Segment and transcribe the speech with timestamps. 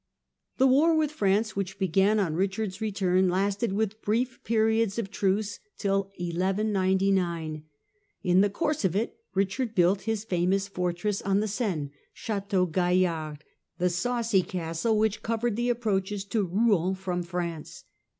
[0.57, 5.59] The war with France which began on Richard's return, lasted, with brief periods of truce,
[5.77, 7.65] till 1199.
[8.23, 13.43] In the course of it Richard built his famous fortress on the Seine, Chateau Gaillard,
[13.77, 17.83] the" Saucy Castle," which covered the approaches to Rouen from France.